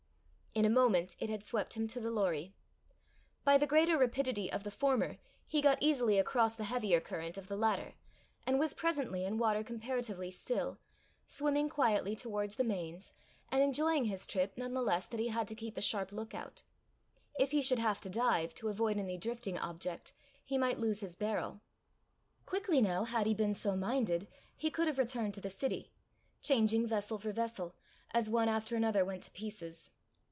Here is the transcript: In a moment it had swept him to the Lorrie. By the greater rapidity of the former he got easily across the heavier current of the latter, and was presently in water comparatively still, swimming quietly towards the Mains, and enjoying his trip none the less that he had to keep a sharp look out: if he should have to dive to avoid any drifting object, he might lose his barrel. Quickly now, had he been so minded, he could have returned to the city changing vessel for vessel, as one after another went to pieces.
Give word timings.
In 0.53 0.65
a 0.65 0.69
moment 0.69 1.15
it 1.17 1.29
had 1.29 1.45
swept 1.45 1.75
him 1.75 1.87
to 1.87 2.01
the 2.01 2.11
Lorrie. 2.11 2.53
By 3.45 3.57
the 3.57 3.65
greater 3.65 3.97
rapidity 3.97 4.51
of 4.51 4.65
the 4.65 4.69
former 4.69 5.15
he 5.47 5.61
got 5.61 5.77
easily 5.79 6.19
across 6.19 6.57
the 6.57 6.65
heavier 6.65 6.99
current 6.99 7.37
of 7.37 7.47
the 7.47 7.55
latter, 7.55 7.93
and 8.45 8.59
was 8.59 8.73
presently 8.73 9.23
in 9.23 9.37
water 9.37 9.63
comparatively 9.63 10.29
still, 10.29 10.77
swimming 11.25 11.69
quietly 11.69 12.17
towards 12.17 12.57
the 12.57 12.65
Mains, 12.65 13.13
and 13.47 13.63
enjoying 13.63 14.03
his 14.03 14.27
trip 14.27 14.57
none 14.57 14.73
the 14.73 14.81
less 14.81 15.07
that 15.07 15.21
he 15.21 15.29
had 15.29 15.47
to 15.47 15.55
keep 15.55 15.77
a 15.77 15.81
sharp 15.81 16.11
look 16.11 16.35
out: 16.35 16.63
if 17.39 17.51
he 17.51 17.61
should 17.61 17.79
have 17.79 18.01
to 18.01 18.09
dive 18.09 18.53
to 18.55 18.67
avoid 18.67 18.97
any 18.97 19.17
drifting 19.17 19.57
object, 19.57 20.11
he 20.43 20.57
might 20.57 20.77
lose 20.79 20.99
his 20.99 21.15
barrel. 21.15 21.61
Quickly 22.45 22.81
now, 22.81 23.05
had 23.05 23.25
he 23.25 23.33
been 23.33 23.53
so 23.53 23.73
minded, 23.77 24.27
he 24.57 24.69
could 24.69 24.87
have 24.87 24.97
returned 24.97 25.33
to 25.33 25.41
the 25.41 25.49
city 25.49 25.93
changing 26.41 26.85
vessel 26.85 27.17
for 27.17 27.31
vessel, 27.31 27.73
as 28.13 28.29
one 28.29 28.49
after 28.49 28.75
another 28.75 29.05
went 29.05 29.23
to 29.23 29.31
pieces. 29.31 29.91